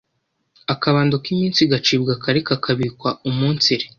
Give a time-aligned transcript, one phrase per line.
[0.73, 3.85] akabando k’iminsi gacibwa kare kakabikwa umunsire;